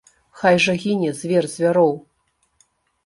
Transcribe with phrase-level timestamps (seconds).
[0.39, 1.93] Хай жа гіне звер звяроў!